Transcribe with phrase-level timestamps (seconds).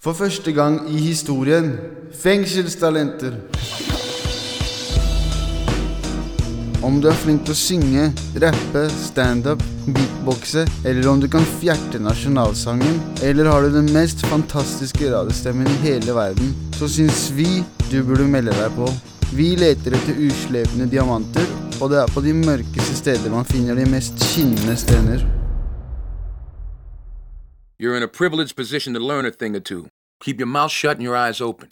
[0.00, 1.74] For første gang i historien
[2.22, 3.34] fengselstalenter.
[6.80, 8.06] Om du er flink til å synge,
[8.40, 12.96] rappe, standup, beatboxe, eller om du kan fjerte nasjonalsangen,
[13.28, 17.60] eller har du den mest fantastiske radiostemmen i hele verden, så syns vi
[17.90, 18.88] du burde melde deg på.
[19.36, 21.44] Vi leter etter uslepne diamanter,
[21.76, 25.28] og det er på de mørkeste steder man finner de mest skinnende stener.
[27.80, 29.86] You're in a privileged position to learn a thing or two.
[30.22, 31.68] Keep your mouth shut and your eyes open.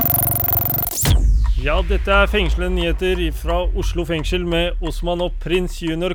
[1.60, 6.14] Ja, dette er fengslende nyheter fra Oslo fengsel med Osman og prins junior.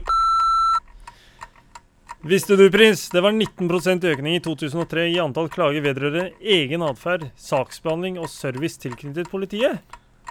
[2.25, 7.27] Visste du, prins, det var 19% økning i 2003 i antall klager vedrørende egen atferd,
[7.37, 9.77] saksbehandling og service tilknyttet politiet?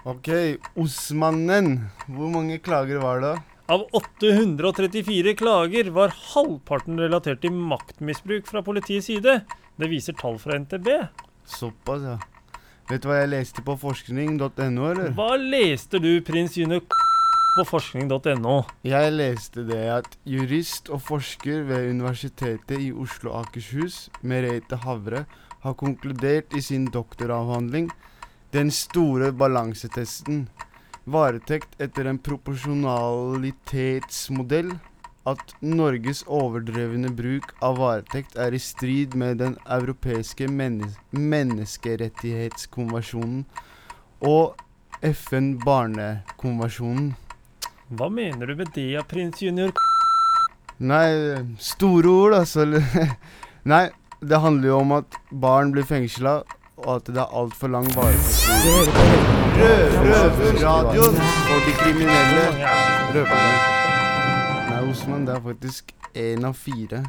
[0.02, 1.76] Ok, Osmannen.
[2.10, 3.36] Hvor mange klager var det?
[3.72, 9.38] Av 834 klager var halvparten relatert til maktmisbruk fra politiets side.
[9.80, 10.88] Det viser tall fra NTB.
[11.48, 12.18] Såpass, ja.
[12.90, 15.14] Vet du hva jeg leste på forskning.no, eller?
[15.16, 16.82] Hva leste du, prins Juno,
[17.56, 18.58] på forskning.no?
[18.84, 25.24] Jeg leste det at jurist og forsker ved Universitetet i Oslo og Akershus, Merete Havre,
[25.64, 27.88] har konkludert i sin doktoravhandling
[28.52, 30.44] den store balansetesten
[31.04, 34.78] varetekt etter en proporsjonalitetsmodell
[35.26, 43.44] at Norges overdrevne bruk av varetekt er i strid med den europeiske mennes menneskerettighetskonvensjonen
[44.26, 44.54] og
[45.02, 47.14] FN barnekonvensjonen.
[47.92, 49.72] Hva mener du med det, ja, prins junior?
[50.82, 52.64] Nei, store ord, altså.
[53.72, 53.90] Nei,
[54.22, 56.42] det handler jo om at barn blir fengsla,
[56.82, 59.41] og at det er altfor lang varetekt.
[59.58, 62.44] Røverradioen for de kriminelle
[63.12, 63.56] røverne.
[64.70, 67.02] Nei, Osman, det er faktisk én av fire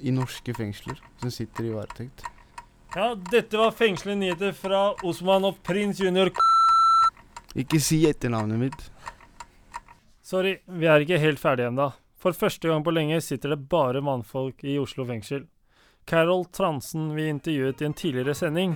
[0.00, 2.24] i norske fengsler som sitter i varetekt.
[2.96, 6.32] Ja, dette var fengslende nyheter fra Osman og prins junior.
[7.54, 8.84] Ikke si etternavnet mitt.
[10.22, 11.92] Sorry, vi er ikke helt ferdige ennå.
[12.22, 15.46] For første gang på lenge sitter det bare mannfolk i Oslo fengsel.
[16.06, 18.74] Carol Transen vi intervjuet i en tidligere sending,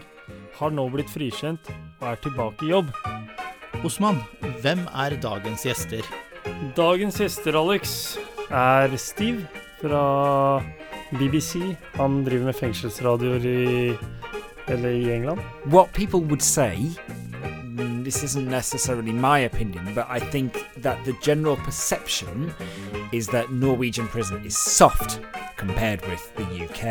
[0.59, 1.69] har nå blitt frikjent
[2.01, 2.93] og er tilbake i jobb.
[3.85, 4.23] Osman,
[4.63, 6.07] hvem er dagens gjester?
[6.77, 8.17] Dagens gjester, Alex,
[8.51, 9.45] er Steve
[9.81, 10.63] fra
[11.19, 11.75] BBC.
[11.99, 13.97] Han driver med fengselsradioer i
[14.69, 15.41] Eller i England.
[15.67, 16.91] what people would say
[18.07, 20.53] this isn't necessarily my opinion but i think
[20.85, 22.53] that the general perception
[23.13, 25.19] is that norwegian prison is soft
[25.57, 26.83] compared with the uk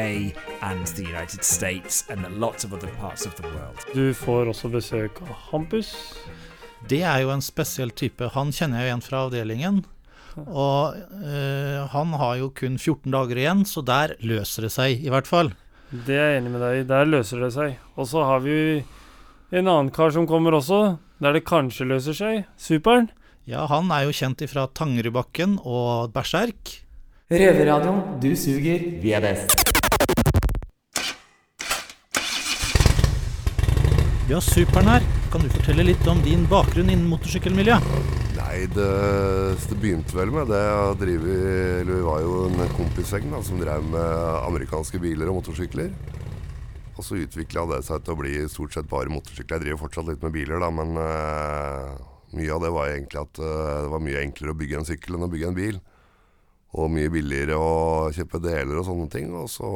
[0.70, 4.70] and the united states and lots of other parts of the world Du får også
[4.74, 5.94] besøk av Hampus.
[6.90, 8.28] Det er jo en spesiell type.
[8.36, 9.86] Han kjenner jeg igjen fra avdelingen.
[10.36, 15.14] Og øh, han har jo kun 14 dager igjen, så der løser det seg, i
[15.14, 15.54] hvert fall.
[15.96, 16.86] Det er jeg enig med deg i.
[16.92, 17.80] Der løser det seg.
[17.96, 18.58] Og så har vi
[19.56, 22.48] en annen kar som kommer også, der det kanskje løser seg.
[22.60, 23.10] Superen.
[23.46, 26.82] Ja, han er jo kjent ifra Tangerudbakken og Berserk.
[27.30, 29.54] Røverradioen, du suger, vi er best.
[34.26, 35.06] Vi har Superen her.
[35.30, 37.86] Kan du fortelle litt om din bakgrunn innen motorsykkelmiljøet?
[38.40, 38.90] Nei, det,
[39.70, 40.62] det begynte vel med det.
[40.66, 41.40] Jeg driver,
[41.84, 44.14] eller Vi var jo en kompisgjeng som drev med
[44.48, 45.92] amerikanske biler og motorsykler.
[46.96, 49.58] Og så utvikla det seg til å bli stort sett bare motorsykler.
[49.58, 51.98] Jeg driver fortsatt litt med biler, da, men uh,
[52.36, 55.18] mye av det var egentlig at uh, det var mye enklere å bygge en sykkel
[55.18, 55.82] enn å bygge en bil.
[56.76, 57.74] Og mye billigere å
[58.16, 59.36] kjøpe deler og sånne ting.
[59.36, 59.68] Og så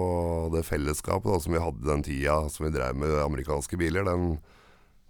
[0.56, 4.34] det fellesskapet da, som vi hadde den tida som vi drev med amerikanske biler, den,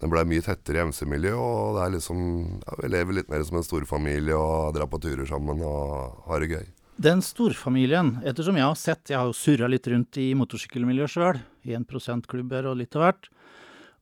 [0.02, 1.38] den blei mye tettere i MC-miljøet.
[1.38, 2.20] Og det er liksom
[2.62, 6.46] ja, Vi lever litt mer som en storfamilie og drar på turer sammen og har
[6.46, 6.68] det gøy.
[7.00, 11.40] Den storfamilien, ettersom jeg har sett, jeg har jo surra litt rundt i motorsykkelmiljøet sjøl,
[11.64, 13.30] i en prosentklubber og litt av hvert,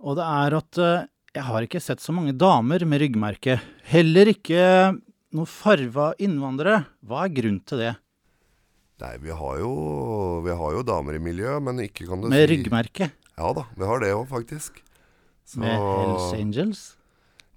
[0.02, 1.06] og det er at eh,
[1.38, 3.60] jeg har ikke sett så mange damer med ryggmerke.
[3.92, 4.64] Heller ikke
[5.36, 6.88] noen farva innvandrere.
[7.06, 7.94] Hva er grunnen til det?
[9.04, 9.72] Nei, vi har jo,
[10.42, 13.12] vi har jo damer i miljøet, men ikke kan du Med si ryggmerke?
[13.38, 14.82] Ja da, vi har det òg, faktisk.
[15.46, 16.97] Så- Med Hells Angels?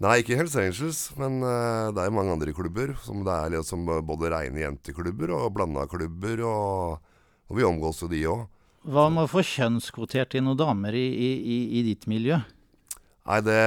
[0.00, 2.94] Nei, ikke Hells Angels, men uh, det er mange andre klubber.
[3.04, 7.10] Som det er liksom både reine jenteklubber og blanda klubber, og,
[7.50, 8.46] og vi omgås jo de òg.
[8.88, 12.38] Hva med å få kjønnskvotert inn noen damer i, i, i, i ditt miljø?
[13.28, 13.60] Nei, det,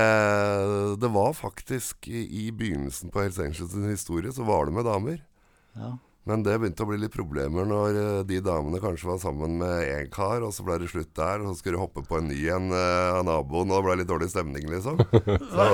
[1.00, 5.21] det var faktisk i, i begynnelsen på Hells Angels historie, så var det med damer.
[5.77, 5.94] Ja.
[6.30, 9.81] Men det begynte å bli litt problemer når eh, de damene kanskje var sammen med
[9.92, 12.30] én kar, og så ble det slutt der, og så skulle de hoppe på en
[12.31, 15.02] ny en av uh, naboen, og det ble litt dårlig stemning, liksom.
[15.54, 15.66] Så,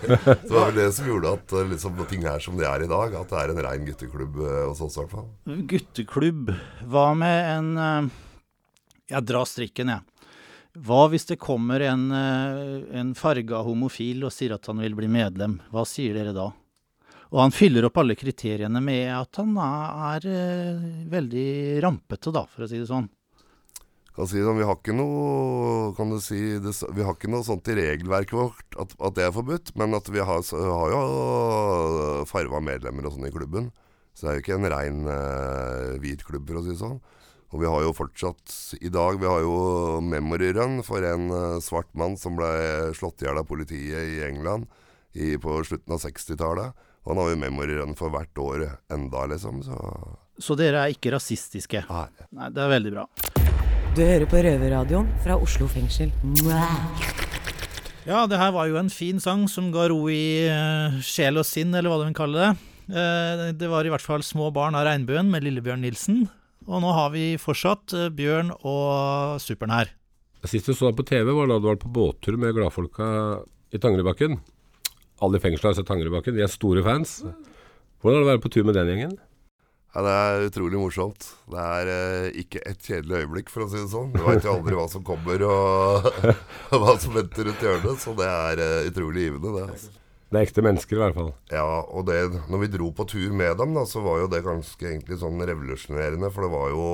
[0.48, 2.84] så det var vel det som gjorde at eh, liksom, ting er som de er
[2.84, 3.14] i dag.
[3.20, 5.28] At det er en rein gutteklubb eh, hos oss, i hvert fall.
[5.70, 6.54] Gutteklubb.
[6.90, 8.22] Hva med en eh,
[9.12, 10.06] Jeg drar strikken, jeg.
[10.86, 15.10] Hva hvis det kommer en, eh, en farga homofil og sier at han vil bli
[15.10, 15.58] medlem?
[15.74, 16.50] Hva sier dere da?
[17.30, 21.48] Og han fyller opp alle kriteriene med at han er, er eh, veldig
[21.84, 23.06] rampete, da, for å si det sånn.
[24.16, 27.46] Kan si sånn, vi har ikke noe kan du si, det, Vi har ikke noe
[27.46, 32.26] sånt i regelverket vårt at, at det er forbudt, men at vi har, har jo
[32.28, 33.70] farva medlemmer og sånn i klubben.
[34.10, 36.98] Så det er jo ikke en rein eh, hvit klubb, for å si det sånn.
[37.50, 39.54] Og vi har jo fortsatt i dag Vi har jo
[40.06, 42.50] memory run for en eh, svart mann som ble
[42.98, 44.66] slått i hjel av politiet i England
[45.14, 46.86] i, på slutten av 60-tallet.
[47.08, 49.62] Han har jo memory for hvert år enda, liksom.
[49.64, 49.76] Så
[50.40, 51.84] Så dere er ikke rasistiske?
[51.88, 52.06] Nei.
[52.36, 53.06] Nei, det er veldig bra.
[53.96, 56.12] Du hører på Røverradioen fra Oslo fengsel.
[58.06, 61.44] Ja, det her var jo en fin sang som ga ro i uh, sjel og
[61.48, 62.52] sinn, eller hva du vil kalle det.
[62.90, 66.24] Uh, det var i hvert fall 'Små barn av regnbuen' med Lillebjørn Nilsen.
[66.68, 69.92] Og nå har vi fortsatt uh, Bjørn og Superen her.
[70.48, 73.10] Sist du så deg på TV, var da du var på båttur med gladfolka
[73.74, 74.38] i Tangerudbakken.
[75.20, 77.18] Alle i fengselet har sett Tangerudbakken, de er store fans.
[78.00, 79.18] Hvordan er det å være på tur med den gjengen?
[79.90, 81.24] Ja, Det er utrolig morsomt.
[81.50, 84.12] Det er eh, ikke et kjedelig øyeblikk, for å si det sånn.
[84.14, 86.06] Du veit jo aldri hva som kommer og
[86.80, 87.98] hva som venter rundt hjørnet.
[88.04, 89.64] Så det er eh, utrolig givende, det.
[89.74, 89.96] altså.
[90.30, 91.32] Det er ekte mennesker, i hvert fall.
[91.50, 94.44] Ja, og det, når vi dro på tur med dem, da, så var jo det
[94.46, 96.30] ganske egentlig sånn revolusjonerende.
[96.30, 96.84] For det var jo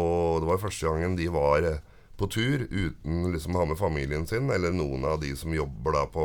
[0.41, 1.83] det var første gangen de var eh,
[2.17, 5.99] på tur uten liksom å ha med familien sin, eller noen av de som jobber
[5.99, 6.25] da på,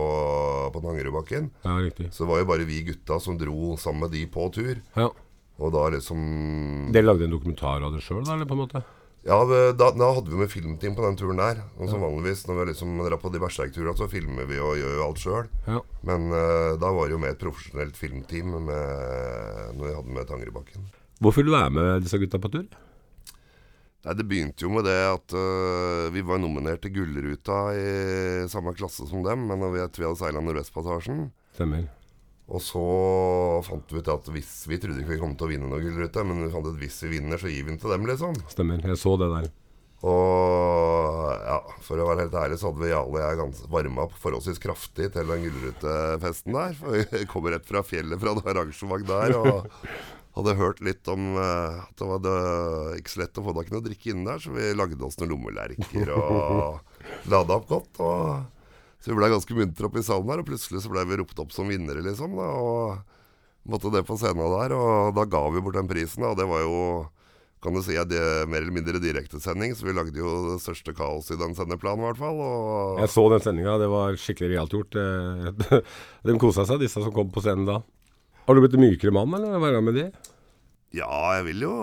[0.72, 1.52] på Tangerudbakken.
[1.66, 2.12] Ja, riktig.
[2.16, 4.80] Så det var jo bare vi gutta som dro sammen med de på tur.
[4.96, 5.10] Ja.
[5.62, 6.24] Og da liksom
[6.96, 8.84] Dere lagde en dokumentar av det sjøl, da, eller på en måte?
[9.22, 11.60] Ja, da, da hadde vi med filmteam på den turen der.
[11.78, 14.96] Og som vanligvis når vi liksom drar på de berserkturene, så filmer vi og gjør
[14.98, 15.52] jo alt sjøl.
[15.68, 15.82] Ja.
[16.10, 20.32] Men uh, da var det jo med et profesjonelt filmteam med, når vi hadde med
[20.32, 20.90] Tangerudbakken.
[21.22, 22.66] Hvorfor vil du være med disse gutta på tur?
[24.02, 27.88] Nei, Det begynte jo med det at uh, vi var nominert til Gullruta i
[28.50, 31.28] samme klasse som dem, men vi, vi hadde seila Nordvestpassasjen.
[31.54, 31.86] Stemmer.
[32.52, 32.82] Og så
[33.64, 36.26] fant vi ut at hvis Vi trodde ikke vi kom til å vinne noe Gullrute,
[36.28, 38.38] men vi fant ut at hvis vi vinner, så gir vi den til dem, liksom.
[38.52, 38.84] Stemmer.
[38.90, 39.52] Jeg så det der.
[40.02, 44.16] Og ja, for å være helt ærlig, så hadde vi alle jeg gans varma opp
[44.24, 46.74] forholdsvis kraftig til den Gullrutefesten der.
[46.80, 49.36] For vi kom rett fra fjellet fra det arrangement der.
[49.38, 49.70] Og
[50.36, 52.36] hadde hørt litt om uh, at det var det,
[53.02, 55.20] ikke så lett å få tak i noe drikke inne der, så vi lagde oss
[55.20, 58.02] noen lommelerker og lada opp godt.
[58.04, 58.68] Og,
[59.02, 61.40] så vi blei ganske muntre oppe i salen der, og plutselig så blei vi ropt
[61.42, 62.38] opp som vinnere, liksom.
[62.38, 66.32] Da, og måtte det på scenen der, og da ga vi bort den prisen, da,
[66.32, 66.78] og det var jo
[67.62, 70.56] kan du si at det er mer eller mindre direktesending, så vi lagde jo det
[70.64, 72.40] største kaoset i den sendeplanen, i hvert fall.
[73.04, 74.98] Jeg så den sendinga, det var skikkelig realt gjort.
[76.26, 77.78] De kosa seg, disse som kom på scenen da.
[78.52, 79.56] Har du blitt en mykere mann, eller?
[79.56, 80.10] hva er det med de?
[80.92, 81.08] ja,
[81.38, 81.76] jeg vil jo,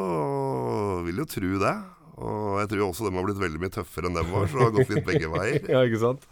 [1.06, 1.76] vil jo tro det.
[2.18, 4.66] Og jeg tror også de har blitt veldig mye tøffere enn dem var, så det
[4.66, 5.62] har gått litt begge veier.
[5.72, 6.26] Ja, ikke sant?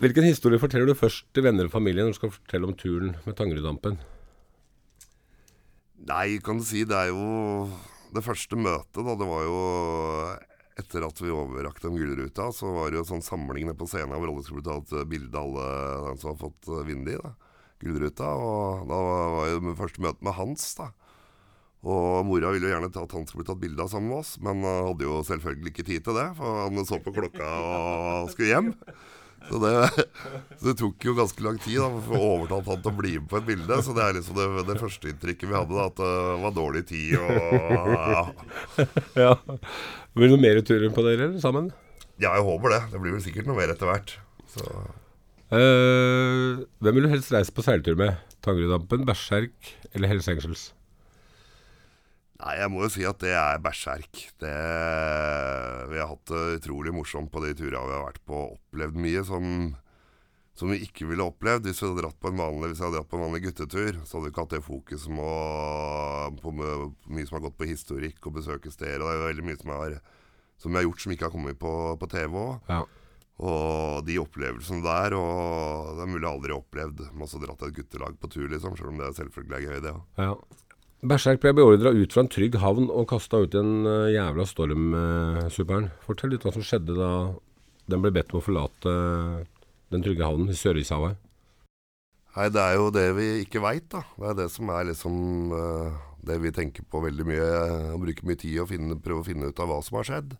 [0.00, 3.16] Hvilken historie forteller du først til venner og familie når du skal fortelle om turen
[3.24, 3.98] med Tangerudampen?
[6.06, 7.66] Nei, kan du si, det er jo
[8.14, 9.16] det første møtet, da.
[9.18, 9.58] Det var jo
[10.80, 14.14] etter at vi overrakte dem Gullruta, så var det jo sånn samling nede på scenen
[14.14, 15.66] hvor alle skulle ta et bilde av alle
[16.12, 17.34] dem som har fått vinne i, da.
[17.84, 18.32] Gullruta.
[18.36, 18.98] Og da
[19.36, 20.90] var jo det første møte med Hans, da.
[21.80, 24.34] Og mora ville jo gjerne at han skulle bli tatt bilde av sammen med oss,
[24.44, 28.34] men han hadde jo selvfølgelig ikke tid til det, for han så på klokka og
[28.34, 28.68] skulle hjem.
[29.48, 29.70] Så det,
[30.60, 33.14] så det tok jo ganske lang tid da, for å overtale han til å bli
[33.16, 33.78] med på et bilde.
[33.86, 36.84] Så det er liksom det, det første inntrykket vi hadde, da, at det var dårlig
[36.92, 38.24] tid og ja.
[39.16, 39.32] Ja.
[40.12, 41.72] Blir det noe mer turer på dere, sammen?
[42.20, 42.80] ja, jeg håper det.
[42.92, 44.18] Det blir vel sikkert noe mer etter hvert.
[44.52, 44.64] Så
[45.50, 48.14] Eh, hvem vil du helst reise på seiltur med?
[48.44, 50.68] Tangerudampen, Berserk eller Hells Angels?
[52.40, 54.22] Nei, jeg må jo si at det er berserk.
[54.40, 54.52] Det,
[55.90, 58.44] vi har hatt det utrolig morsomt på de turene vi har vært på.
[58.54, 59.50] Opplevd mye som,
[60.56, 63.00] som vi ikke ville opplevd hvis vi hadde dratt på en vanlig, hvis jeg hadde
[63.02, 64.00] dratt på en vanlig guttetur.
[64.06, 65.34] Så hadde vi ikke hatt det fokuset på,
[66.46, 69.02] på mye som har gått på historikk og besøke steder.
[69.02, 70.00] Og det er jo veldig mye som, er,
[70.62, 72.72] som vi har gjort som ikke har kommet på, på TV òg.
[72.72, 72.82] Ja.
[73.40, 77.76] Og de opplevelsene der, og det er mulig jeg aldri har opplevd masse dratt et
[77.78, 78.74] guttelag på tur, liksom.
[78.76, 80.02] Selv om det er selvfølgelig er gøy, det òg.
[80.20, 80.34] Ja.
[81.10, 84.44] Berserk ble beordra ut fra en trygg havn og kasta ut i en eh, jævla
[84.44, 85.88] storm, eh, Superen.
[86.04, 87.12] Fortell litt hva som skjedde da
[87.90, 91.16] den ble bedt om å forlate eh, den trygge havnen i Sørishavet.
[92.36, 94.04] Nei, det er jo det vi ikke veit, da.
[94.20, 95.96] Det er det som er liksom eh,
[96.28, 97.48] det vi tenker på veldig mye.
[97.94, 100.36] Og bruker mye tid og finne, prøve å finne ut av hva som har skjedd.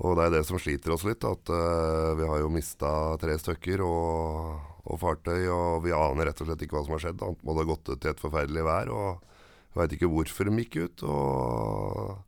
[0.00, 1.24] Og det er det som sliter oss litt.
[1.28, 5.44] At uh, vi har jo mista tre stykker og, og fartøy.
[5.52, 7.26] Og vi aner rett og slett ikke hva som har skjedd.
[7.26, 8.94] Annet må det ha gått ut i et forferdelig vær.
[8.96, 11.04] Og veit ikke hvorfor de gikk ut.
[11.04, 12.18] Og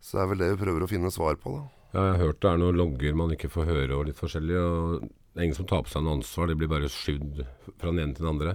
[0.00, 1.64] så det er vel det vi prøver å finne svar på, da.
[1.88, 4.58] Jeg har hørt det er noen logger man ikke får høre og litt forskjellig.
[4.60, 7.42] og Det er ingen som tar på seg noe ansvar, det blir bare skyvd
[7.80, 8.54] fra den ene til den andre.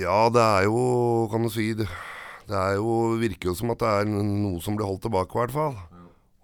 [0.00, 1.84] Ja, det er jo, kan du si Det,
[2.48, 5.42] det er jo, virker jo som at det er noe som blir holdt tilbake, i
[5.42, 5.76] hvert fall.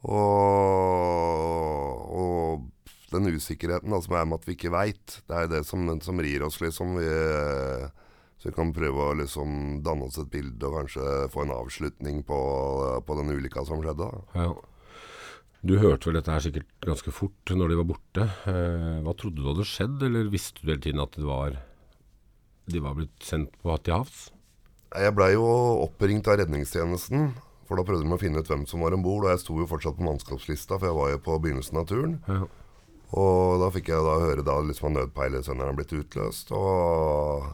[0.06, 2.68] Og, og
[3.10, 6.20] den usikkerheten da, som er med at vi ikke veit, det er det som, som
[6.22, 6.98] rir oss, liksom.
[7.00, 7.08] Vi,
[8.38, 12.20] så vi kan prøve å liksom danne oss et bilde og kanskje få en avslutning
[12.26, 12.38] på,
[13.02, 14.06] på den ulykka som skjedde.
[14.06, 14.44] da.
[14.44, 14.52] Ja.
[15.66, 18.28] Du hørte vel dette her sikkert ganske fort når de var borte.
[18.46, 21.58] Eh, hva trodde du hadde skjedd, eller visste du hele tiden at det var,
[22.70, 24.28] de var blitt sendt på til havs?
[24.94, 25.48] Jeg blei jo
[25.82, 27.32] oppringt av redningstjenesten,
[27.68, 29.26] for da prøvde de å finne ut hvem som var om bord.
[29.26, 32.16] Og jeg sto jo fortsatt på mannskapslista, for jeg var jo på begynnelsen av turen.
[32.26, 32.46] Ja.
[33.18, 36.52] Og da fikk jeg da høre da liksom at nødpeilesenderen blitt utløst.
[36.56, 37.48] Og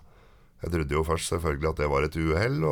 [0.64, 2.62] jeg trodde jo først selvfølgelig at det var et uhell,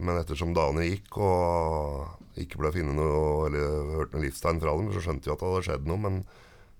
[0.00, 4.92] men ettersom dagene gikk og ikke ble funnet noe eller hørt noe livstegn fra dem,
[4.94, 6.00] så skjønte vi at det hadde skjedd noe.
[6.04, 6.20] Men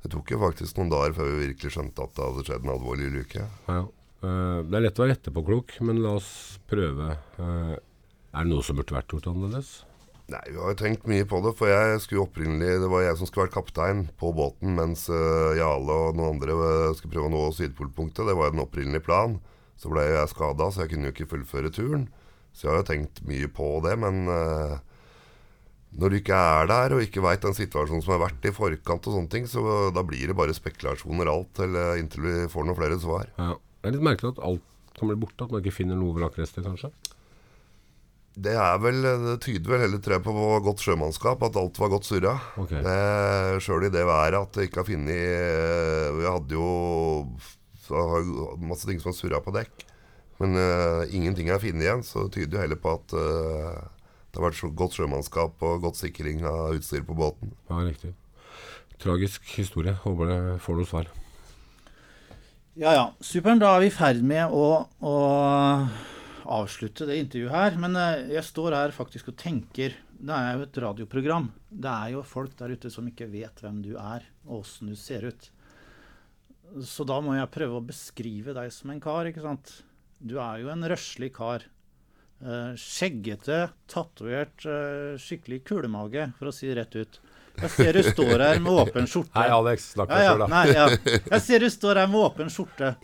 [0.05, 2.75] det tok jo faktisk noen dager før vi virkelig skjønte at det hadde skjedd en
[2.77, 3.49] alvorlig ulykke.
[3.69, 3.81] Ja.
[4.23, 4.31] ja.
[4.69, 6.33] det er lett å være etterpåklok, men la oss
[6.71, 7.17] prøve.
[8.33, 9.83] Eh, er det noe som burde vært gjort annerledes?
[10.33, 13.19] Nei, vi har jo tenkt mye på det, for jeg skulle opprinnelig Det var jeg
[13.19, 17.29] som skulle vært kaptein på båten, mens uh, Jarle og noen andre eh, skulle prøve
[17.29, 18.25] å nå Sydpolpunktet.
[18.29, 19.41] Det var jo den opprinnelige planen.
[19.77, 22.07] Så ble jeg skada, så jeg kunne jo ikke fullføre turen.
[22.55, 24.79] Så jeg har jo tenkt mye på det, men uh,
[25.99, 29.09] når du ikke er der og ikke veit den situasjonen som har vært i forkant,
[29.11, 32.79] og sånne ting, så da blir det bare spekulasjoner alt eller inntil vi får noen
[32.79, 33.29] flere svar.
[33.37, 33.59] Ja.
[33.83, 36.63] Det er litt merkelig at alt kan bli borte, at man ikke finner noe vrakrester,
[36.63, 36.93] kanskje.
[38.33, 40.33] Det er vel, det tyder vel heller tror jeg, på
[40.65, 42.33] godt sjømannskap, at alt var godt surra.
[42.63, 42.81] Okay.
[42.81, 46.69] Eh, Sjøl i det været at det ikke har funnet eh, Vi hadde jo
[47.85, 48.23] så
[48.63, 49.85] masse ting som har surra på dekk.
[50.41, 53.83] Men eh, ingenting er funnet igjen, så det tyder jo heller på at eh,
[54.33, 57.53] det har vært så godt sjømannskap og godt sikring av utstyr på båten.
[57.69, 58.15] Ja, riktig.
[59.03, 59.93] Tragisk historie.
[60.07, 61.11] Håper det får noe svar.
[62.81, 63.61] Ja ja, superen.
[63.61, 65.15] Da er vi i ferd med å, å
[66.53, 67.79] avslutte det intervjuet her.
[67.81, 71.51] Men eh, jeg står her faktisk og tenker Det er jo et radioprogram.
[71.69, 74.97] Det er jo folk der ute som ikke vet hvem du er, og åssen du
[74.99, 75.51] ser ut.
[76.87, 79.81] Så da må jeg prøve å beskrive deg som en kar, ikke sant.
[80.23, 81.67] Du er jo en røslig kar.
[82.43, 87.21] Eh, skjeggete, tatovert, eh, skikkelig kulemage, for å si det rett ut.
[87.61, 89.35] Jeg ser du står her med åpen skjorte.
[89.37, 89.91] Hei, Alex.
[89.93, 90.49] Snakk med deg sjøl, da.
[90.51, 90.87] nei, ja.
[91.35, 92.95] Jeg ser du står her med åpen skjorte.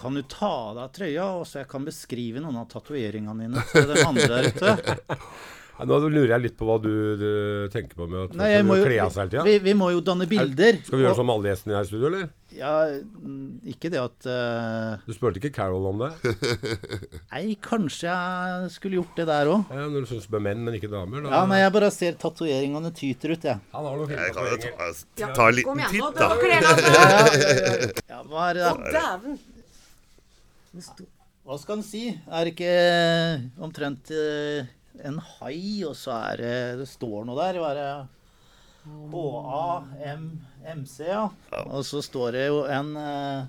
[0.00, 3.66] Kan du ta av deg trøya, og så jeg kan beskrive noen av tatoveringene dine
[3.72, 4.76] til de andre der ute?
[5.74, 6.86] Ja, Nå lurer jeg litt på hva du,
[7.18, 7.30] du
[7.74, 9.42] tenker på med at Nei, må jo, kle av seg hele tida.
[9.42, 10.76] vi, vi må jo danne bilder.
[10.86, 12.28] Skal vi gjøre og- som alle gjestene her i studio, eller?
[12.54, 16.12] Ja, mm, ikke det at uh, Du spurte ikke Carol om det?
[17.34, 19.64] Nei, kanskje jeg skulle gjort det der òg.
[19.74, 21.26] Ja, når du syns med menn, men ikke damer?
[21.26, 21.32] Da.
[21.34, 23.58] Ja, nei, jeg bare ser tatoveringene tyter ut, jeg.
[23.74, 24.92] Han har noe Jeg kan jo ta,
[25.24, 26.30] Ja, ta en liten titt, da.
[26.30, 27.98] av deg.
[28.14, 29.36] Ja, hva er det Å, dæven.
[30.74, 32.08] Hva skal en si?
[32.26, 32.74] Er det ikke
[33.62, 34.66] omtrent eh,
[35.04, 37.60] en hai, og så er det Det står noe der.
[37.62, 37.90] Hva er det?
[39.14, 41.28] HAMMC, ja.
[41.64, 43.46] Og så står det jo en eh,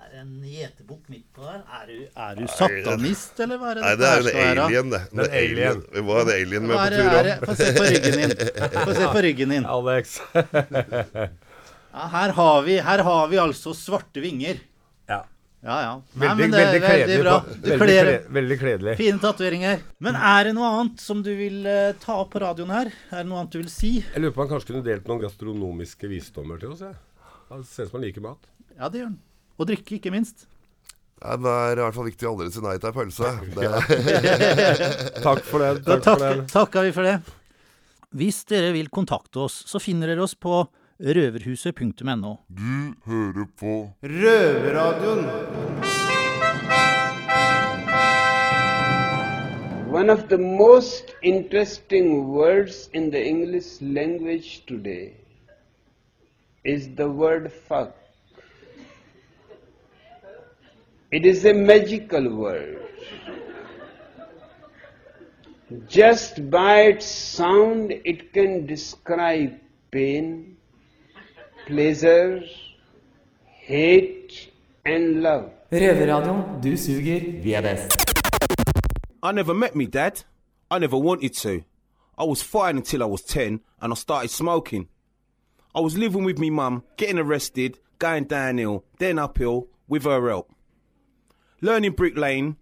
[0.00, 1.60] Er det en gjetebukk midt på der?
[1.76, 4.40] Er du, er du satanist, eller hva er det Nei, det er her en skal
[4.54, 5.02] alien, det.
[5.10, 5.84] Det er er alien.
[5.96, 7.28] Vi må ha en alien med er, på tur om òg.
[7.50, 8.32] Få se på ryggen din.
[8.78, 9.68] Få se på ryggen din.
[9.76, 10.16] Alex.
[11.90, 14.62] Ja, her, har vi, her har vi altså svarte vinger.
[15.60, 15.74] Ja.
[15.84, 15.94] Ja.
[16.14, 17.22] Nei, Veldig, men det er veldig veldig kledelig.
[17.24, 17.34] bra.
[17.60, 18.94] Du kler veldig kledelig.
[19.00, 19.82] Fine tatoveringer.
[20.00, 22.88] Men er det noe annet som du vil uh, ta opp på radioen her?
[23.10, 23.90] Er det noe annet du vil si?
[24.00, 26.80] Jeg lurer på om han kanskje kunne delt noen gastronomiske visdommer til oss.
[26.86, 26.96] Jeg.
[27.50, 28.48] Han ser ut som han liker mat.
[28.78, 29.18] Ja, det gjør han.
[29.60, 30.46] Og drikke, ikke minst.
[31.20, 33.32] Nei, Det er i hvert fall viktig å aldri si nei til ei pølse.
[33.58, 33.70] Det,
[35.28, 35.70] Takk for det.
[35.84, 36.46] Da Takk for det.
[36.54, 37.18] takker vi for det.
[38.16, 40.62] Hvis dere vil kontakte oss, så finner dere oss på
[41.00, 42.34] røverhuset.no.
[42.48, 45.24] du hører på Røverradioen.
[49.92, 55.12] One of the most interesting words in the English language today
[56.64, 57.94] is the word fuck.
[61.12, 62.76] It is a magical word.
[65.88, 69.52] Just by its sound, it can describe
[69.90, 70.56] pain,
[71.70, 72.42] pleasure,
[73.44, 74.50] hate,
[74.84, 75.44] and love.
[75.72, 76.62] Røverradioen.
[76.62, 77.90] Du suger, vi er best.
[79.22, 80.24] I never met me dad.
[80.70, 81.62] I never wanted to.
[82.18, 84.88] I was fine until I was 10 and I started smoking.
[85.74, 90.50] I was living with me mum, getting arrested, going downhill, then uphill with her help.
[91.60, 92.56] Learning Brick Lane,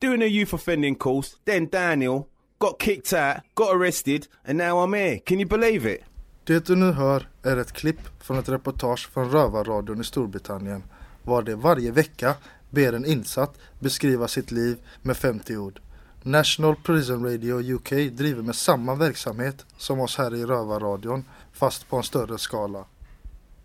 [0.00, 2.28] doing a youth offending course, then downhill,
[2.58, 5.20] got kicked out, got arrested, and now I'm here.
[5.20, 6.02] Can you believe it?
[6.44, 10.82] Det du nu hör är ett klipp från ett reportage från Rövarradion i Storbritannien
[11.22, 12.34] var det varje vecka
[12.70, 15.80] ber en insatt beskriva sitt liv med 50 ord.
[16.22, 21.96] National Prison Radio UK driver med samma verksamhet som oss här i Rövarradion fast på
[21.96, 22.84] en större skala.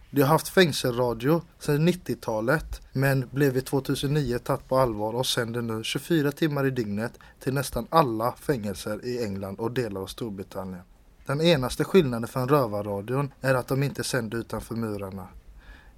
[0.10, 5.62] De har haft fängelserradio sedan 90-talet men blev i 2009 tatt på allvar och sänder
[5.62, 10.84] nu 24 timmar i dygnet till nästan alla fängelser i England och delar av Storbritannien.
[11.27, 15.27] Den eneste skillnaden från Rövarradion är att de inte sender utanför murarna.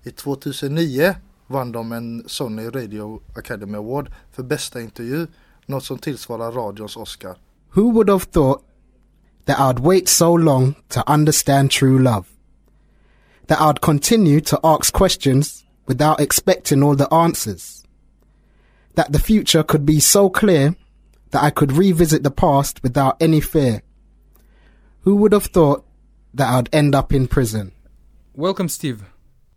[0.04, 1.16] I 2009
[1.48, 5.28] vann de en Sony Radio Academy Award för bästa intervju,
[5.66, 7.38] något som tillsvarar radions Oscar.
[7.74, 8.62] Who would have thought
[9.46, 12.26] that I'd wait so long to understand true love?
[13.48, 17.86] That I'd continue to ask questions without expecting all the answers?
[18.96, 20.76] That the future could be so clear
[21.32, 23.82] that I could revisit the past without any fear?
[25.02, 25.86] Who would have thought
[26.34, 27.72] that I'd end up in prison?
[28.34, 29.04] Welcome, Steve.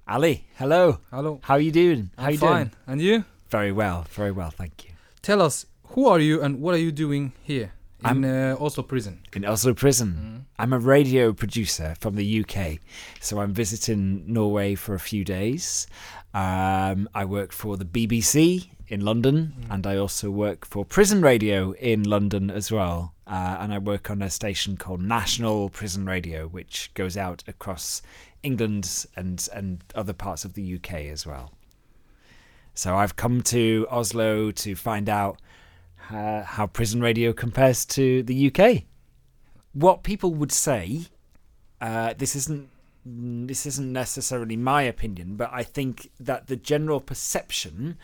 [0.08, 0.98] Ali, hello.
[1.10, 1.40] Hello.
[1.42, 2.10] How are you doing?
[2.16, 2.66] How I'm you fine.
[2.66, 2.70] doing?
[2.86, 3.24] And you?
[3.50, 4.90] Very well, very well, thank you.
[5.20, 7.72] Tell us, who are you and what are you doing here
[8.04, 9.20] in uh, Oslo prison?
[9.34, 10.46] In Oslo prison.
[10.58, 12.78] I'm a radio producer from the UK,
[13.20, 15.86] so I'm visiting Norway for a few days.
[16.34, 21.72] Um, I work for the BBC in London, and I also work for Prison Radio
[21.72, 23.14] in London as well.
[23.32, 28.02] Uh, and I work on a station called National Prison Radio, which goes out across
[28.42, 31.50] England and and other parts of the UK as well.
[32.74, 35.40] So I've come to Oslo to find out
[36.10, 38.82] uh, how prison radio compares to the UK.
[39.72, 41.06] What people would say,
[41.80, 42.68] uh, this isn't
[43.06, 47.96] this isn't necessarily my opinion, but I think that the general perception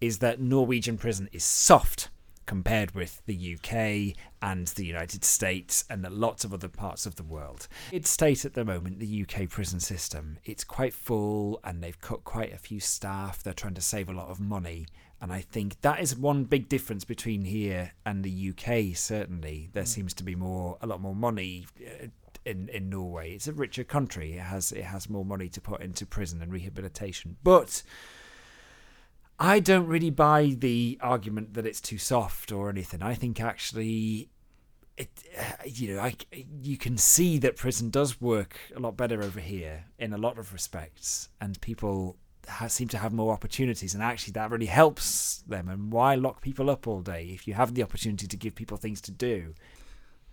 [0.00, 2.10] is that Norwegian prison is soft
[2.48, 7.22] compared with the UK and the United States and lots of other parts of the
[7.22, 7.68] world.
[7.92, 10.38] It state at the moment the UK prison system.
[10.46, 13.42] It's quite full and they've cut quite a few staff.
[13.42, 14.86] They're trying to save a lot of money.
[15.20, 19.68] And I think that is one big difference between here and the UK, certainly.
[19.74, 22.06] There seems to be more a lot more money uh,
[22.46, 23.34] in, in Norway.
[23.34, 24.34] It's a richer country.
[24.34, 27.36] It has it has more money to put into prison and rehabilitation.
[27.42, 27.82] But
[29.38, 33.02] I don't really buy the argument that it's too soft or anything.
[33.02, 34.30] I think actually,
[34.96, 36.14] it uh, you know, I
[36.62, 40.38] you can see that prison does work a lot better over here in a lot
[40.38, 42.16] of respects, and people
[42.48, 45.68] ha- seem to have more opportunities, and actually that really helps them.
[45.68, 48.76] And why lock people up all day if you have the opportunity to give people
[48.76, 49.54] things to do?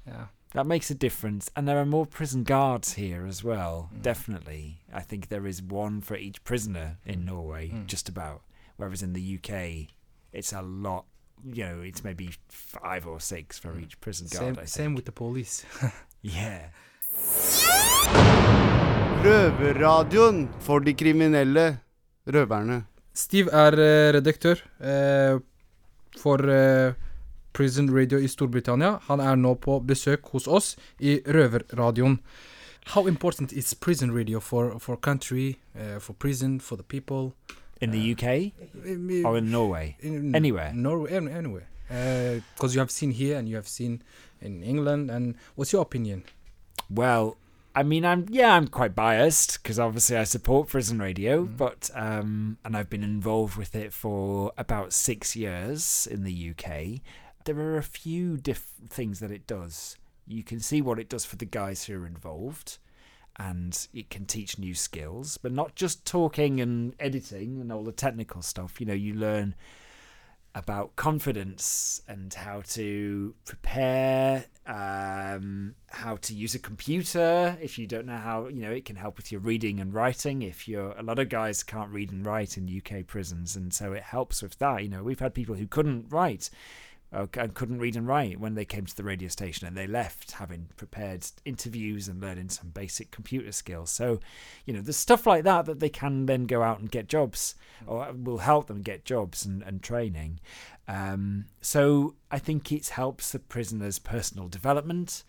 [0.08, 0.26] Yeah.
[0.54, 1.52] That makes a difference.
[1.56, 4.02] And there are more prison guards here as well, mm.
[4.02, 4.80] definitely.
[4.94, 7.26] I think there is one for each prisoner in mm.
[7.26, 7.88] Norway, Mm.
[7.88, 8.42] just about.
[8.78, 9.88] Whereas in the UK,
[10.34, 11.06] it's a lot,
[11.44, 14.42] you know, it's maybe five or six for each prison guard.
[14.42, 14.68] Same, I think.
[14.68, 15.66] same with the police.
[16.26, 16.72] Yeah.
[19.24, 21.78] Røverradioen for de kriminelle
[22.26, 22.84] røverne.
[23.14, 25.40] Steve er eh, redaktør eh,
[26.18, 26.94] for eh,
[27.54, 28.98] Prison Radio i Storbritannia.
[29.08, 32.20] Han er nå på besøk hos oss i Røverradioen.
[32.94, 37.34] How important is prison radio for, for country, eh, for prison, for the people?
[37.82, 38.54] In the UK?
[39.24, 39.98] Uh, Or in Norway?
[40.00, 40.72] In- Anywhere?
[40.74, 41.68] Norway, any- anywhere.
[42.56, 44.02] Because you have seen here and you have seen
[44.42, 45.12] in England.
[45.12, 46.24] And what's your opinion?
[46.90, 47.38] Well,
[47.76, 51.58] I mean, I'm yeah, I'm quite biased because obviously I support prison radio, Mm.
[51.58, 57.02] but um, and I've been involved with it for about six years in the UK.
[57.44, 59.98] There are a few different things that it does.
[60.26, 62.78] You can see what it does for the guys who are involved,
[63.38, 67.92] and it can teach new skills, but not just talking and editing and all the
[67.92, 68.80] technical stuff.
[68.80, 69.56] You know, you learn
[70.56, 77.58] about confidence and how to prepare, um, how to use a computer.
[77.62, 80.42] If you don't know how, you know, it can help with your reading and writing.
[80.42, 83.92] If you're, a lot of guys can't read and write in UK prisons, and so
[83.92, 84.82] it helps with that.
[84.82, 86.50] You know, we've had people who couldn't write
[87.12, 90.32] and couldn't read and write when they came to the radio station and they left
[90.32, 93.90] having prepared interviews and learning some basic computer skills.
[93.90, 94.20] So,
[94.66, 97.56] you know, there's stuff like that that they can then go out and get jobs
[97.88, 100.40] or will help them get jobs and, and training.
[100.88, 105.24] Um, so I think it helps the prisoners' personal development.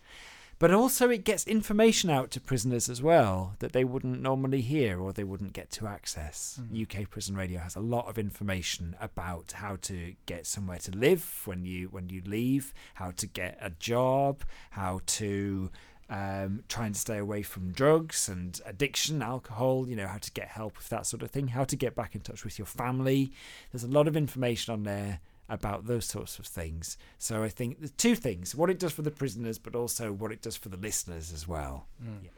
[0.59, 4.99] But also, it gets information out to prisoners as well that they wouldn't normally hear
[4.99, 6.59] or they wouldn't get to access.
[6.75, 11.43] UK Prison Radio has a lot of information about how to get somewhere to live
[11.45, 15.69] when you when you leave, how to get a job, how to
[16.09, 19.87] um, try and stay away from drugs and addiction, alcohol.
[19.87, 22.15] You know how to get help with that sort of thing, how to get back
[22.15, 23.31] in touch with your family.
[23.71, 26.97] There's a lot of information on there about those sorts of things.
[27.17, 30.31] So I think the two things: what it does for the prisoners, but also what
[30.31, 31.87] it does for the listeners as well.
[32.03, 32.29] Mm.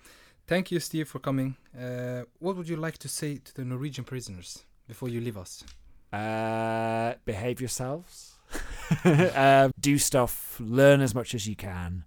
[0.48, 1.56] Thank you, Steve, for coming.
[1.80, 5.64] Uh, what would you like to say to the Norwegian prisoners before you leave us?
[6.12, 8.34] Uh, behave yourselves.
[9.06, 10.60] uh, do stuff.
[10.60, 12.04] Learn as much as you can.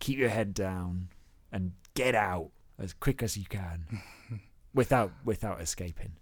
[0.00, 1.08] Keep your head down,
[1.50, 4.02] and get out as quick as you can,
[4.74, 6.12] without without escaping.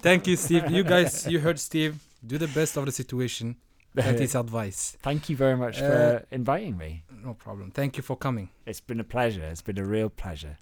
[0.00, 0.70] Thank you, Steve.
[0.70, 1.98] You guys, you heard Steve.
[2.26, 3.56] Do the best of the situation.
[3.94, 4.96] That is advice.
[5.02, 7.02] Thank you very much Uh, for inviting me.
[7.24, 7.70] No problem.
[7.70, 8.48] Thank you for coming.
[8.66, 9.44] It's been a pleasure.
[9.52, 10.56] It's been a real pleasure.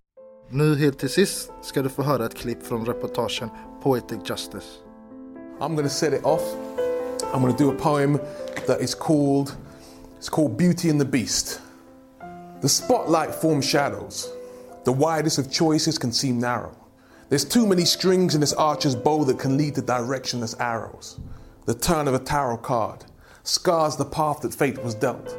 [0.51, 3.49] Nu helt till sist ska du få höra ett klipp från reportagen
[3.83, 4.67] Poetic Justice.
[5.61, 6.43] I'm going to set it off.
[7.35, 8.19] I'm going to do a poem
[8.67, 9.57] that is called
[10.19, 11.61] it's called Beauty and the Beast.
[12.61, 14.29] The spotlight forms shadows.
[14.85, 16.77] The widest of choices can seem narrow.
[17.29, 21.19] There's too many strings in this archer's bow that can lead to directionless arrows.
[21.65, 23.05] The turn of a tarot card
[23.45, 25.39] scars the path that fate was dealt.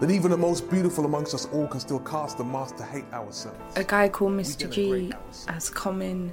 [0.00, 3.04] That even the most beautiful amongst us all can still cast the mask to hate
[3.12, 3.76] ourselves.
[3.76, 4.68] A guy called Mr.
[4.68, 5.12] G
[5.46, 6.32] has come in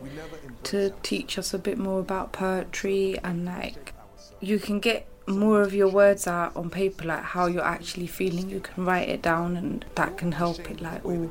[0.64, 3.94] to teach us a bit more about poetry and like
[4.40, 8.50] you can get more of your words out on paper, like how you're actually feeling.
[8.50, 11.30] You can write it down and that can help it like all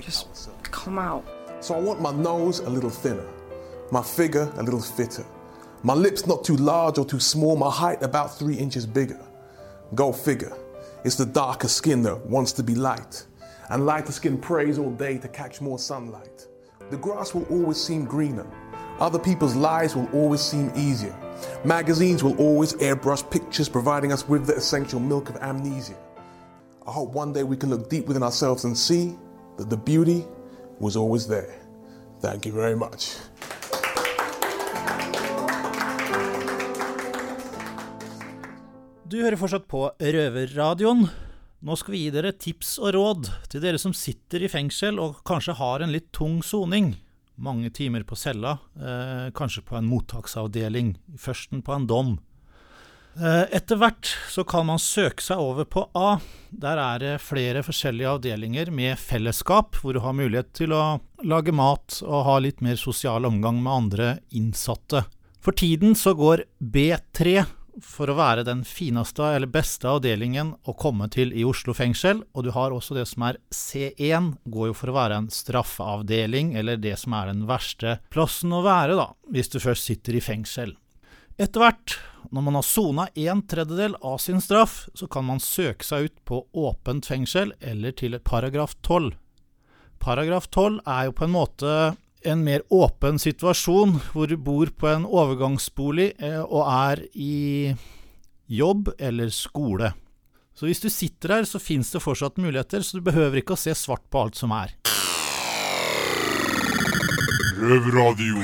[0.00, 1.26] just come out.
[1.60, 3.28] So I want my nose a little thinner,
[3.90, 5.26] my figure a little fitter,
[5.82, 9.20] my lips not too large or too small, my height about three inches bigger.
[9.94, 10.52] Go figure.
[11.04, 13.24] It's the darker skin that wants to be light,
[13.70, 16.46] and lighter skin prays all day to catch more sunlight.
[16.90, 18.46] The grass will always seem greener.
[18.98, 21.16] Other people's lives will always seem easier.
[21.64, 25.96] Magazines will always airbrush pictures, providing us with the essential milk of amnesia.
[26.86, 29.16] I hope one day we can look deep within ourselves and see
[29.56, 30.26] that the beauty
[30.78, 31.54] was always there.
[32.20, 33.14] Thank you very much.
[39.10, 41.08] Du hører fortsatt på Røverradioen.
[41.66, 45.24] Nå skal vi gi dere tips og råd til dere som sitter i fengsel og
[45.26, 46.92] kanskje har en litt tung soning.
[47.34, 52.12] Mange timer på cella, eh, kanskje på en mottaksavdeling, førsten på en dom.
[53.18, 56.20] Eh, etter hvert så kan man søke seg over på A.
[56.52, 61.50] Der er det flere forskjellige avdelinger med fellesskap, hvor du har mulighet til å lage
[61.50, 65.02] mat og ha litt mer sosial omgang med andre innsatte.
[65.40, 67.42] For tiden så går B3
[67.84, 72.46] for å være den fineste eller beste avdelingen å komme til i Oslo fengsel, og
[72.46, 76.80] du har også det som er C1, går jo for å være en straffeavdeling, eller
[76.80, 80.76] det som er den verste plassen å være, da, hvis du først sitter i fengsel.
[81.40, 81.96] Etter hvert,
[82.30, 86.18] når man har sona en tredjedel av sin straff, så kan man søke seg ut
[86.28, 89.14] på åpent fengsel eller til paragraf 12.
[90.00, 91.72] Paragraf 12 er jo på en måte
[92.22, 97.72] en mer åpen situasjon, hvor du bor på en overgangsbolig eh, og er i
[98.50, 99.92] jobb eller skole.
[100.54, 103.60] Så hvis du sitter her, så fins det fortsatt muligheter, så du behøver ikke å
[103.60, 104.74] se svart på alt som er.
[107.60, 108.42] Røverradio.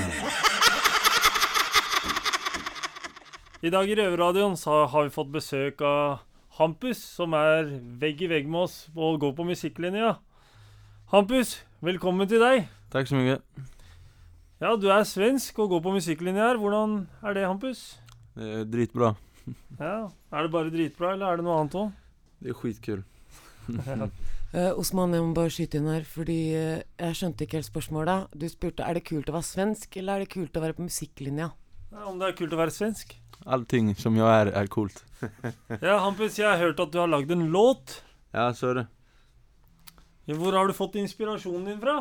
[3.65, 6.23] I dag i Røverradioen så har vi fått besøk av
[6.57, 7.69] Hampus, som er
[8.01, 10.17] vegg i vegg med oss og går på musikklinja.
[11.13, 12.65] Hampus, velkommen til deg.
[12.93, 13.39] Tack så mye.
[14.63, 16.61] Ja, du er svensk og går på musikklinja her.
[16.61, 17.83] Hvordan er det, Hampus?
[18.37, 19.15] Det er dritbra.
[19.79, 21.91] Ja, Er det bare dritbra, eller er det noe annet òg?
[22.43, 23.05] Det er skitkul.
[24.57, 28.31] Eh, Osman, jeg må bare skyte inn her, fordi uh, jeg skjønte ikke helt spørsmålet.
[28.33, 30.85] Du spurte er det kult å være svensk, eller er det kult å være på
[30.87, 31.49] musikklinja?
[31.91, 33.13] Ja, om det er kult å være svensk?
[33.45, 35.03] Allting som jeg er, er coolt.
[35.83, 37.99] Ja, Hampus, jeg har hørt at du har lagd en låt.
[38.33, 38.87] ja, så er det.
[40.39, 41.99] Hvor har du fått inspirasjonen din fra?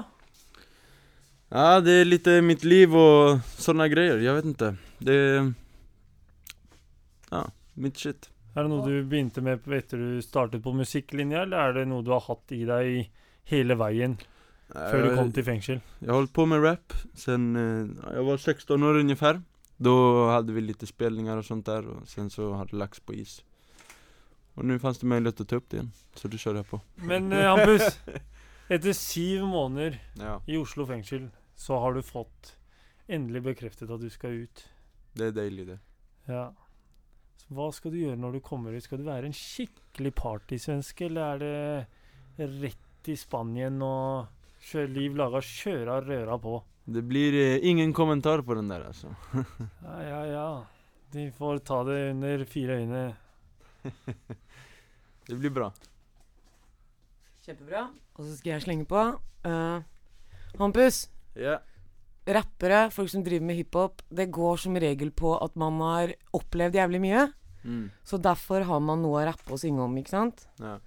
[1.55, 4.17] Ja, det är lite mitt liv och sådana grejer.
[4.17, 4.75] Jag vet inte.
[4.97, 5.53] Det.
[7.29, 8.29] Ja, mitt shit.
[8.55, 12.03] Er det noe du begynte med etter du startet på musikklinja, eller er det noe
[12.03, 13.09] du har hatt i deg
[13.51, 14.17] hele veien
[14.71, 15.79] før du kom til fengsel?
[15.99, 19.41] Jag har hållit på med rap sen jeg jag var 16 år ungefär.
[19.77, 23.13] Då hade vi lite spelningar och sånt där och sen så hade det lagts på
[23.13, 23.43] is.
[24.53, 26.81] Och nu fanns det möjlighet att ta upp det igen, så det körde jag på.
[26.95, 27.99] Men eh, Hampus,
[28.67, 30.41] etter syv måneder Ja.
[30.47, 32.55] i Oslo fengsel, så har du fått
[33.07, 34.63] endelig bekreftet at du skal ut.
[35.15, 35.79] Det er deilig, det.
[36.27, 36.49] Ja.
[37.39, 38.83] Så hva skal du gjøre når du kommer ut?
[38.83, 41.43] Skal du være en skikkelig partysvenske, eller er
[42.37, 44.31] det rett i Spanien og
[44.65, 46.57] kjøre liv laga kjøra røra på?
[46.85, 49.13] Det blir eh, ingen kommentar på den der, altså.
[49.85, 50.47] Ja, ja, ja.
[51.11, 53.15] De får ta det under fire øyne.
[55.27, 55.71] det blir bra.
[57.45, 57.87] Kjempebra.
[58.17, 59.01] Og så skal jeg slenge på.
[59.45, 59.81] Uh,
[60.59, 61.05] Hampus.
[61.39, 61.59] Ja.
[62.25, 66.79] Rappere, folk som driver med hiphop, det går som regel på at man har opplevd
[66.79, 67.27] jævlig mye.
[67.65, 67.89] Mm.
[68.05, 70.45] Så derfor har man noe å rappe og synge om, ikke sant?
[70.61, 70.77] Ja.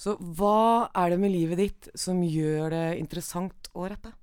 [0.00, 4.14] Så hva er det med livet ditt som gjør det interessant å rappe?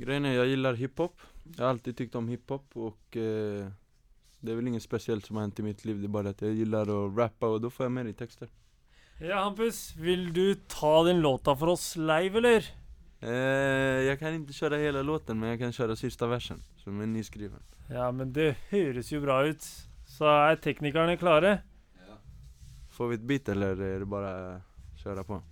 [0.00, 1.28] Grejen er, jeg liker hiphop.
[1.50, 3.68] Jeg har alltid tykt om hiphop og eh,
[4.40, 6.00] det er vel inget spesielt som har hendt i mitt liv.
[6.00, 8.50] Det er bare at jeg liker å rappe, og da får jeg mer i tekster.
[9.20, 12.70] Ja, Hampus, vil du ta den låta for oss live, eller?
[13.20, 13.30] Eh,
[14.08, 17.62] jag kan inte köra hela låten men jag kan köra sista versen som är nyskriven.
[17.88, 19.62] Ja, men det høres jo bra ut.
[20.06, 21.62] Så er teknikerne klare?
[22.90, 24.62] Får vi ett bit eller är det bara att
[25.02, 25.42] köra på?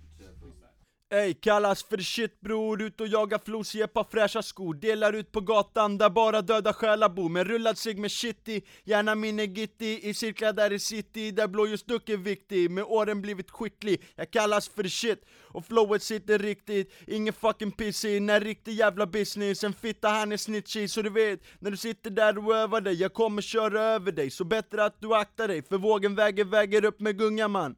[1.11, 4.73] Ey, kallas för shit bror, ut och jagar flos i ett par fräscha skor.
[4.73, 7.29] Delar ut på gatan där bara döda själar bor.
[7.29, 11.47] Med rullad sig med shitty, gärna min är gitti I cirklar där i city, där
[11.47, 15.25] blåljusduck är viktig Med åren blivit skicklig, jag kallas för shit.
[15.41, 20.37] Och flowet sitter riktigt, ingen fucking pissig När riktig jävla business, en fitta han är
[20.37, 20.89] snitchig.
[20.89, 22.93] Så du vet, när du sitter där och övar dig.
[22.93, 25.63] Jag kommer köra över dig, så bättre att du aktar dig.
[25.63, 27.75] För vågen väger, väger upp med gunga man.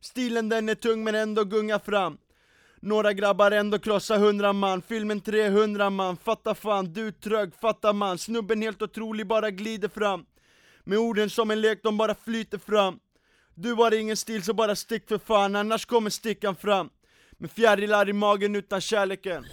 [0.00, 2.18] Stilen den är tung men ändå gunga fram
[2.80, 6.16] några grabbar ändå krossa 100 man, filmen 300 man.
[6.16, 8.18] Fatta fan, du trög, fatta man.
[8.18, 10.24] Snubben helt otrolig, bara glider fram.
[10.84, 12.98] Med orden som en lek, de bara flyter fram.
[13.54, 16.90] Du har ingen stil så bara stick för fan, annars kommer stickan fram.
[17.38, 19.46] Med fjärilar i magen utan kärleken.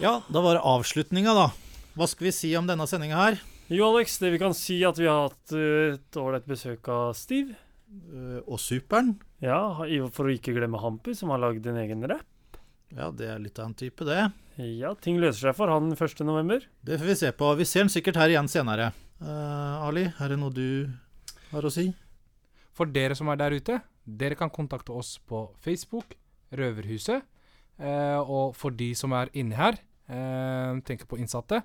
[0.00, 1.50] Ja, da var det avslutninga, da.
[1.96, 3.38] Hva skal vi si om denne sendinga her?
[3.72, 7.14] Jo, Alex, det vi kan si at vi har hatt eh, et ålreit besøk av
[7.16, 7.56] Steve.
[7.88, 9.14] Eh, og Superen.
[9.44, 9.60] Ja,
[10.14, 12.58] for å ikke glemme Hampus, som har lagd en egen rapp.
[12.94, 14.22] Ja, det er litt av en type, det.
[14.56, 16.22] Ja, ting løser seg for han 1.
[16.24, 16.62] november.
[16.80, 17.50] Det får vi se på.
[17.58, 18.92] Vi ser den sikkert her igjen senere.
[19.20, 20.88] Uh, Ali, er det noe du
[21.50, 21.90] har å si?
[22.76, 26.16] For dere som er der ute, dere kan kontakte oss på Facebook,
[26.56, 27.26] Røverhuset.
[27.76, 29.76] Uh, og for de som er inne her,
[30.08, 31.60] uh, tenker på innsatte,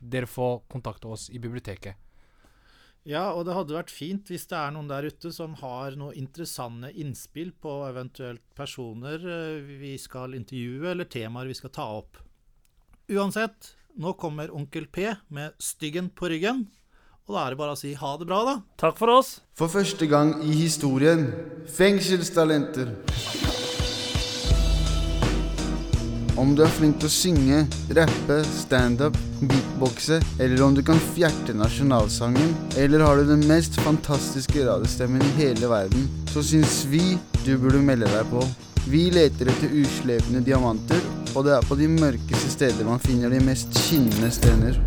[0.00, 1.98] dere får kontakte oss i biblioteket.
[3.08, 6.18] Ja, og det hadde vært fint hvis det er noen der ute som har noen
[6.20, 12.20] interessante innspill på eventuelt personer eh, vi skal intervjue, eller temaer vi skal ta opp.
[13.10, 16.66] Uansett, nå kommer Onkel P med Styggen på ryggen.
[17.26, 18.56] Og da er det bare å si ha det bra, da.
[18.80, 19.38] Takk for oss.
[19.56, 21.28] For første gang i historien
[21.70, 22.96] fengselstalenter.
[26.40, 27.56] Om du er flink til å synge,
[27.98, 34.64] rappe, standup, beatboxe, eller om du kan fjerte nasjonalsangen, eller har du den mest fantastiske
[34.64, 38.46] radiostemmen i hele verden, så syns vi du burde melde deg på.
[38.88, 43.42] Vi leter etter uslepne diamanter, og det er på de mørkeste steder man finner de
[43.44, 44.80] mest skinnende strender.